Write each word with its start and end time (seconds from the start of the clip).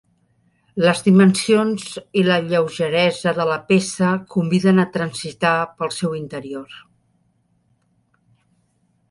Les 0.83 1.01
dimensions 1.07 1.83
i 2.21 2.23
la 2.27 2.37
lleugeresa 2.47 3.33
de 3.41 3.45
la 3.51 3.59
peça 3.73 4.09
conviden 4.37 4.85
a 4.85 4.87
transitar 4.97 5.53
pel 5.83 5.95
seu 5.99 6.17
interior. 6.23 6.75